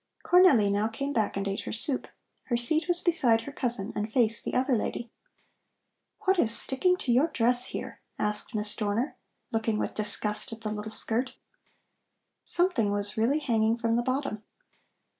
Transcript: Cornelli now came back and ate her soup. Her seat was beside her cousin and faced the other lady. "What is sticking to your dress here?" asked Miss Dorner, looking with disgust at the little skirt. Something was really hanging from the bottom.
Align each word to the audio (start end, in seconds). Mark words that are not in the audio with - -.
Cornelli 0.25 0.71
now 0.71 0.87
came 0.87 1.13
back 1.13 1.37
and 1.37 1.47
ate 1.47 1.59
her 1.59 1.71
soup. 1.71 2.07
Her 2.45 2.57
seat 2.57 2.87
was 2.87 3.01
beside 3.01 3.41
her 3.41 3.51
cousin 3.51 3.93
and 3.95 4.11
faced 4.11 4.43
the 4.43 4.55
other 4.55 4.75
lady. 4.75 5.11
"What 6.21 6.39
is 6.39 6.49
sticking 6.51 6.97
to 6.97 7.11
your 7.11 7.27
dress 7.27 7.65
here?" 7.67 8.01
asked 8.17 8.55
Miss 8.55 8.75
Dorner, 8.75 9.15
looking 9.51 9.77
with 9.77 9.93
disgust 9.93 10.51
at 10.53 10.61
the 10.61 10.71
little 10.71 10.91
skirt. 10.91 11.35
Something 12.43 12.91
was 12.91 13.15
really 13.15 13.37
hanging 13.37 13.77
from 13.77 13.95
the 13.95 14.01
bottom. 14.01 14.41